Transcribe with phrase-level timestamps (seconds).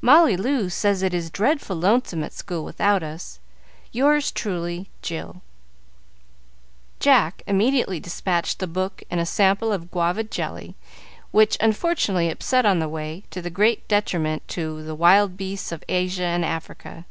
[0.00, 3.38] Molly Loo says it is dreadful lonesome at school without us.
[3.92, 5.42] Yours truly, "Jill"
[6.98, 10.74] Jack immediately despatched the book and a sample of guava jelly,
[11.30, 15.84] which unfortunately upset on the way, to the great detriment of "The Wild Beasts of
[15.88, 17.04] Asia and Africa."